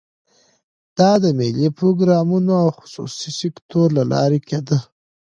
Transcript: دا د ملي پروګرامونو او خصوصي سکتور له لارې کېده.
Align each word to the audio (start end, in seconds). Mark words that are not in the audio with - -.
دا 0.97 1.11
د 1.23 1.25
ملي 1.39 1.69
پروګرامونو 1.77 2.51
او 2.61 2.67
خصوصي 2.77 3.29
سکتور 3.41 3.87
له 3.97 4.03
لارې 4.11 4.39
کېده. 4.47 4.77